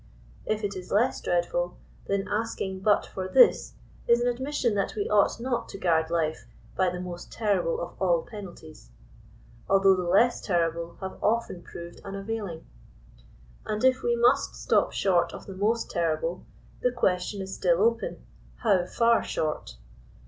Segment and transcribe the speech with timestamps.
[0.47, 3.73] If it is less dreadful, then asking but for this
[4.07, 7.93] is an admission that we ought not to guard life «<by the most terrible of
[8.01, 8.89] all penalties,"
[9.69, 12.65] although the less terrible have often proved unavailing.
[13.67, 16.47] And if we must stop short of the most terrible,
[16.81, 18.25] the question is still open,
[18.61, 19.75] how far short?